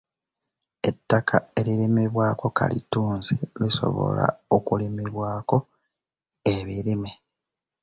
[0.89, 4.25] Ettaka eririmibwako kalittunsi lisobola
[4.57, 5.57] okurimibwako
[6.53, 7.11] ebirime.